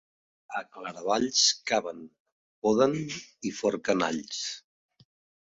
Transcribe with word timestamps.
A 0.59 0.61
Claravalls 0.77 1.41
caven, 1.71 1.99
poden 2.67 2.97
i 3.51 3.53
forquen 3.61 4.05
alls. 4.09 4.43